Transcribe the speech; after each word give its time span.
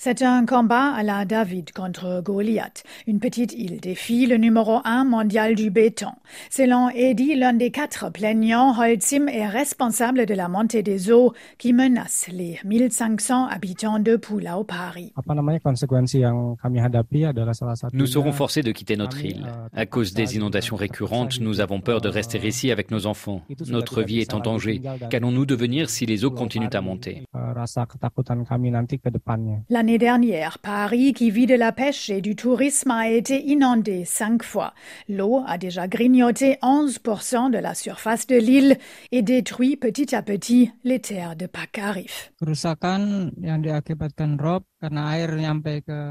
C'est 0.00 0.22
un 0.22 0.46
combat 0.46 0.92
à 0.94 1.02
la 1.02 1.24
David 1.24 1.72
contre 1.72 2.22
Goliath. 2.22 2.84
Une 3.08 3.18
petite 3.18 3.52
île 3.52 3.80
défie 3.80 4.26
le 4.26 4.36
numéro 4.36 4.78
un 4.84 5.02
mondial 5.02 5.56
du 5.56 5.70
béton. 5.70 6.12
Selon 6.50 6.88
Eddie, 6.90 7.34
l'un 7.34 7.52
des 7.52 7.72
quatre 7.72 8.08
plaignants, 8.12 8.78
Holcim 8.78 9.26
est 9.26 9.48
responsable 9.48 10.24
de 10.24 10.34
la 10.34 10.46
montée 10.46 10.84
des 10.84 11.10
eaux 11.10 11.32
qui 11.58 11.72
menace 11.72 12.28
les 12.32 12.60
1500 12.64 13.48
habitants 13.48 13.98
de 13.98 14.14
Pulau 14.14 14.62
Pari. 14.62 15.12
Nous 17.92 18.06
serons 18.06 18.32
forcés 18.32 18.62
de 18.62 18.70
quitter 18.70 18.96
notre 18.96 19.24
île. 19.24 19.48
À 19.74 19.84
cause 19.84 20.14
des 20.14 20.36
inondations 20.36 20.76
récurrentes, 20.76 21.40
nous 21.40 21.60
avons 21.60 21.80
peur 21.80 22.00
de 22.00 22.08
rester 22.08 22.38
ici 22.46 22.70
avec 22.70 22.92
nos 22.92 23.06
enfants. 23.06 23.42
Notre 23.66 24.02
vie 24.04 24.20
est 24.20 24.32
en 24.32 24.38
danger. 24.38 24.80
Qu'allons-nous 25.10 25.44
devenir 25.44 25.90
si 25.90 26.06
les 26.06 26.24
eaux 26.24 26.30
continuent 26.30 26.70
à 26.72 26.80
monter? 26.80 27.24
L'année 29.88 29.96
dernière, 29.96 30.58
Paris, 30.58 31.14
qui 31.14 31.30
vit 31.30 31.46
de 31.46 31.54
la 31.54 31.72
pêche 31.72 32.10
et 32.10 32.20
du 32.20 32.36
tourisme, 32.36 32.90
a 32.90 33.08
été 33.08 33.42
inondé 33.46 34.04
cinq 34.04 34.42
fois. 34.42 34.74
L'eau 35.08 35.42
a 35.46 35.56
déjà 35.56 35.88
grignoté 35.88 36.58
11% 36.60 37.50
de 37.50 37.56
la 37.56 37.72
surface 37.72 38.26
de 38.26 38.36
l'île 38.36 38.76
et 39.12 39.22
détruit 39.22 39.78
petit 39.78 40.14
à 40.14 40.20
petit 40.20 40.70
les 40.84 41.00
terres 41.00 41.36
de 41.36 41.46
Pacarif. 41.46 42.34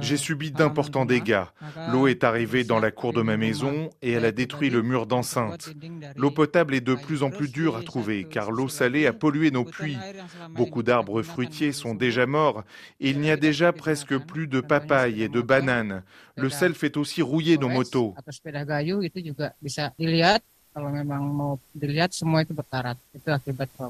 J'ai 0.02 0.18
subi 0.18 0.52
d'importants 0.52 1.06
dégâts. 1.06 1.44
L'eau 1.92 2.08
est 2.08 2.24
arrivée 2.24 2.66
dans 2.66 2.80
la 2.80 2.92
cour 2.92 3.14
de 3.14 3.22
ma 3.22 3.38
maison 3.38 3.90
et 4.02 4.12
elle 4.12 4.26
a 4.26 4.32
détruit 4.32 4.70
le 4.70 4.82
mur 4.82 5.08
d'enceinte. 5.08 5.74
L'eau 6.16 6.32
potable 6.32 6.76
est 6.76 6.82
de 6.82 6.96
plus 6.96 7.24
en 7.24 7.30
plus 7.30 7.50
dure 7.50 7.78
à 7.78 7.84
trouver 7.84 8.26
car 8.26 8.52
l'eau 8.52 8.68
salée 8.68 9.08
a 9.08 9.14
pollué 9.14 9.52
nos 9.52 9.64
puits. 9.64 9.98
Beaucoup 10.50 10.84
d'arbres 10.84 11.22
fruitiers 11.22 11.72
sont 11.72 11.96
déjà 11.96 12.26
morts 12.26 12.64
et 13.00 13.10
il 13.10 13.20
n'y 13.20 13.32
a 13.32 13.38
déjà 13.38 13.72
presque 13.72 14.18
plus 14.18 14.48
de 14.48 14.60
papayes 14.60 15.22
et 15.22 15.30
de 15.30 15.42
bananes. 15.42 16.04
Le 16.36 16.50
sel 16.50 16.74
fait 16.74 16.98
aussi 16.98 17.22
rouiller 17.22 17.58
nos 17.58 17.70
motos. 17.70 18.16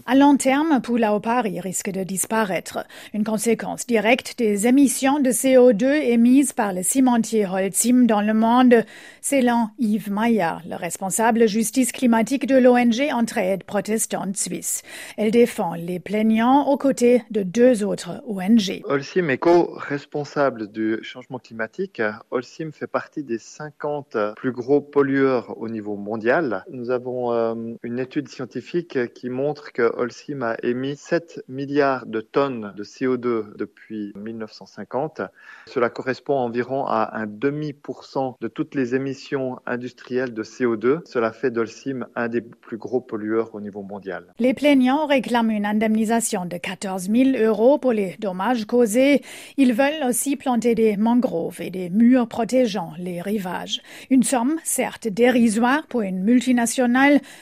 À 0.05 0.16
long 0.16 0.38
terme, 0.38 0.81
Pulau 0.81 1.19
Pari 1.19 1.59
risque 1.59 1.89
de 1.89 2.03
disparaître, 2.03 2.85
une 3.13 3.25
conséquence 3.25 3.85
directe 3.85 4.35
des 4.38 4.67
émissions 4.67 5.19
de 5.19 5.30
CO2 5.31 5.83
émises 5.83 6.53
par 6.53 6.71
le 6.71 6.83
cimentier 6.83 7.45
Holcim 7.45 8.05
dans 8.05 8.21
le 8.21 8.33
monde, 8.33 8.85
selon 9.21 9.67
Yves 9.80 10.09
Maillard, 10.09 10.61
le 10.65 10.75
responsable 10.75 11.49
justice 11.49 11.91
climatique 11.91 12.47
de 12.47 12.55
l'ONG 12.55 13.09
Entraide 13.11 13.65
protestante 13.65 14.38
suisse. 14.38 14.81
Elle 15.17 15.31
défend 15.31 15.73
les 15.73 15.99
plaignants 15.99 16.67
aux 16.67 16.77
côtés 16.77 17.21
de 17.31 17.43
deux 17.43 17.83
autres 17.83 18.23
ONG. 18.27 18.81
Holcim 18.85 19.27
est 19.27 19.39
co-responsable 19.39 20.71
du 20.71 20.99
changement 21.03 21.39
climatique. 21.39 22.02
Holcim 22.31 22.71
fait 22.71 22.88
partie 22.88 23.23
des 23.23 23.39
50 23.39 24.15
plus 24.38 24.53
gros 24.53 24.80
pollueurs 24.80 25.59
au 25.59 25.67
niveau 25.67 25.97
mondial 25.97 26.63
nous 26.78 26.92
avons 26.92 27.33
euh, 27.33 27.56
une 27.81 27.97
étude 27.97 28.28
scientifique 28.28 29.11
qui 29.14 29.30
montre 29.30 29.73
que 29.73 29.81
Holcim 29.81 30.44
a 30.44 30.56
émis 30.61 30.95
7 30.95 31.44
milliards 31.50 32.06
de 32.06 32.22
tonnes 32.22 32.73
de 32.78 32.83
CO2 32.83 33.56
depuis 33.58 34.14
1950. 34.16 35.22
Cela 35.66 35.89
correspond 35.89 36.36
environ 36.36 36.86
à 36.86 37.17
un 37.17 37.25
demi-pourcent 37.25 38.38
de 38.39 38.48
toutes 38.48 38.75
les 38.75 38.94
émissions 38.94 39.59
industrielles 39.66 40.36
de 40.36 40.44
CO2. 40.44 41.00
Cela 41.05 41.31
fait 41.31 41.50
d'Holcim 41.50 42.05
un 42.16 42.28
des 42.28 42.42
plus 42.42 42.78
gros 42.78 43.02
pollueurs 43.02 43.55
au 43.55 43.59
niveau 43.59 43.81
mondial. 43.81 44.25
Les 44.38 44.53
plaignants 44.53 45.08
réclament 45.08 45.52
une 45.52 45.66
indemnisation 45.66 46.45
de 46.45 46.58
14 46.58 47.09
000 47.09 47.44
euros 47.44 47.80
pour 47.80 47.92
les 47.92 48.16
dommages 48.20 48.66
causés. 48.66 49.23
Ils 49.58 49.73
veulent 49.73 50.08
aussi 50.08 50.36
planter 50.36 50.75
des 50.75 50.95
mangroves 50.95 51.59
et 51.59 51.72
des 51.72 51.89
murs 51.89 52.28
protégeant 52.28 52.94
les 53.00 53.22
rivages. 53.22 53.81
Une 54.11 54.23
somme, 54.23 54.58
certes 54.64 55.08
dérisoire 55.08 55.88
pour 55.88 56.02
une 56.02 56.22
multinationale 56.22 56.66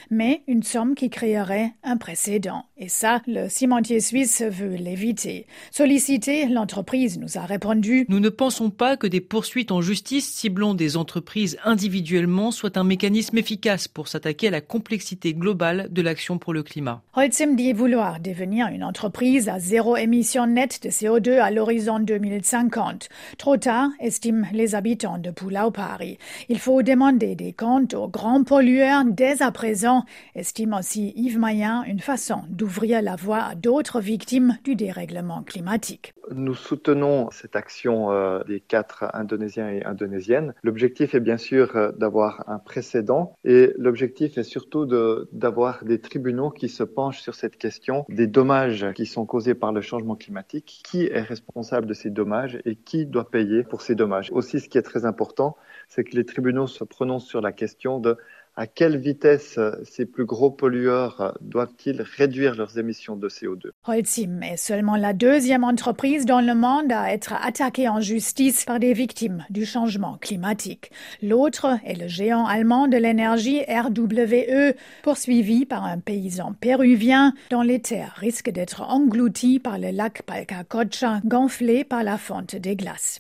mais 0.10 0.44
une 0.48 0.64
somme 0.64 0.96
qui 0.96 1.10
créerait 1.10 1.74
un 1.84 1.98
précédent. 1.98 2.66
Et 2.78 2.90
ça, 2.90 3.22
le 3.26 3.48
cimentier 3.48 4.02
suisse 4.02 4.42
veut 4.42 4.76
l'éviter. 4.76 5.48
Sollicité, 5.72 6.46
l'entreprise 6.48 7.18
nous 7.20 7.38
a 7.38 7.46
répondu 7.46 8.06
Nous 8.10 8.20
ne 8.20 8.30
pensons 8.30 8.70
pas 8.70 8.98
que 8.98 9.08
des 9.08 9.22
poursuites 9.22 9.72
en 9.72 9.82
justice 9.82 10.30
ciblant 10.30 10.74
des 10.74 10.98
entreprises 10.98 11.58
individuellement 11.64 12.52
soient 12.52 12.78
un 12.78 12.84
mécanisme 12.84 13.38
efficace 13.38 13.88
pour 13.88 14.08
s'attaquer 14.08 14.50
à 14.50 14.52
la 14.52 14.62
complexité 14.62 15.34
globale 15.34 15.88
de 15.90 16.02
l'action 16.02 16.38
pour 16.38 16.54
le 16.54 16.64
climat. 16.64 17.02
Holcim 17.16 17.56
dit 17.56 17.74
vouloir 17.74 18.20
devenir 18.20 18.68
une 18.68 18.84
entreprise 18.84 19.48
à 19.48 19.60
zéro 19.60 19.96
émission 19.96 20.46
nette 20.48 20.84
de 20.84 20.90
CO2 20.90 21.40
à 21.40 21.52
l'horizon 21.52 22.00
2050. 22.00 23.10
Trop 23.38 23.58
tard, 23.58 23.90
estiment 24.00 24.48
les 24.52 24.76
habitants 24.76 25.18
de 25.18 25.32
Pulau 25.32 25.72
Pari. 25.72 26.18
Il 26.50 26.60
faut 26.60 26.82
demander 26.82 27.36
des 27.36 27.54
comptes 27.54 27.94
aux 27.94 28.08
grands 28.08 28.44
pollueurs 28.44 29.06
dès 29.16 29.42
à 29.42 29.52
présent, 29.52 30.04
estime 30.36 30.74
aussi 30.74 31.14
Yves 31.16 31.40
Mayen 31.40 31.84
une 31.84 32.02
façon 32.02 32.42
d'ouvrir 32.50 33.02
la 33.02 33.16
voie 33.16 33.44
à 33.44 33.56
d'autres 33.56 34.02
victimes 34.02 34.58
du 34.64 34.76
dérèglement 34.76 35.42
climatique. 35.44 36.14
Nous 36.32 36.56
soutenons 36.56 37.30
cette 37.32 37.56
action 37.56 38.12
euh, 38.12 38.44
des 38.46 38.60
quatre 38.60 39.06
Indonésiens 39.14 39.70
et 39.70 39.86
Indonésiennes. 39.86 40.54
L'objectif 40.64 41.14
est 41.14 41.20
bien 41.20 41.38
sûr 41.38 41.76
euh, 41.76 41.92
d'avoir 41.94 42.44
un 42.48 42.58
précédent 42.58 43.36
et 43.46 43.74
l'objectif 43.78 44.38
est 44.38 44.44
surtout 44.44 44.86
d'avoir 45.32 45.86
des 45.86 46.02
tribunaux 46.02 46.50
qui 46.50 46.68
se 46.68 46.84
penchent 46.84 47.22
sur 47.22 47.36
cette 47.36 47.58
question 47.58 48.06
des 48.10 48.28
dommages 48.28 48.88
qui 48.96 49.06
sont 49.06 49.26
causés 49.26 49.54
par 49.54 49.72
le 49.72 49.82
changement 49.82 50.16
climatique. 50.16 50.82
Qui 50.84 51.06
est 51.06 51.22
responsable 51.22 51.86
de 51.86 51.94
ces 51.94 52.10
dommages 52.10 52.60
et 52.66 52.76
qui 52.76 53.06
doit 53.06 53.30
payer 53.30 53.64
pour 53.64 53.82
ces 53.82 53.96
dommages? 53.96 54.32
Aussi, 54.32 54.60
ce 54.60 54.68
qui 54.68 54.78
est 54.78 54.82
très 54.84 55.06
important, 55.06 55.56
c'est 55.88 56.04
que 56.04 56.16
les 56.16 56.26
tribunaux 56.26 56.68
se 56.68 56.84
prononcent 56.84 57.28
sur 57.28 57.42
la 57.42 57.52
question 57.52 58.00
de 58.00 58.18
à 58.56 58.68
quelle 58.68 58.98
vitesse 58.98 59.60
ces 59.84 60.06
plus 60.06 60.26
gros 60.26 60.52
pollueurs 60.52 61.38
doivent-ils 61.42 62.02
réduire 62.02 62.56
leurs 62.56 62.78
émissions 62.78 63.16
de 63.16 63.30
CO2 63.30 63.72
Holcim 63.88 64.42
est 64.42 64.58
seulement 64.58 64.96
la 64.96 65.14
deuxième 65.14 65.64
entreprise 65.64 66.26
dans 66.26 66.42
le 66.42 66.56
monde 66.56 66.92
à 66.92 67.12
être 67.12 67.34
attaquée 67.34 67.90
en 67.90 68.00
justice 68.00 68.66
par 68.66 68.80
des 68.80 68.94
victimes 68.94 69.46
du 69.50 69.66
changement 69.66 70.18
climatique. 70.20 70.92
L'autre 71.22 71.78
est 71.86 72.00
le 72.00 72.08
géant 72.08 72.46
allemand 72.46 72.88
de 72.88 72.98
l'énergie 72.98 73.62
RWE, 73.64 74.76
poursuivi 75.04 75.66
par 75.66 75.84
un 75.86 76.00
paysan 76.00 76.54
péruvien 76.54 77.34
dont 77.52 77.62
les 77.62 77.82
terres 77.82 78.16
risquent 78.18 78.52
d'être 78.52 78.82
englouties 78.82 79.60
par 79.60 79.78
le 79.78 79.92
lac 79.92 80.24
Palcacocha 80.24 81.22
gonflé 81.26 81.84
par 81.84 82.04
la 82.04 82.18
fonte 82.18 82.56
des 82.56 82.76
glaces. 82.76 83.14